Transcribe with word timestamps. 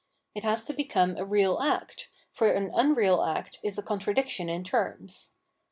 It 0.33 0.43
has 0.43 0.63
to 0.63 0.73
become 0.73 1.15
a 1.15 1.23
real 1.23 1.59
act, 1.59 2.09
for 2.31 2.49
an 2.49 2.71
unreal 2.73 3.21
act 3.21 3.59
is 3.61 3.77
a 3.77 3.83
contradiction 3.83 4.49
in 4.49 4.63
terms. 4.63 5.35